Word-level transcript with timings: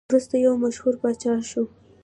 وروسته 0.09 0.35
یو 0.45 0.53
مشهور 0.63 0.93
پاچا 1.01 1.33
شو. 1.49 1.63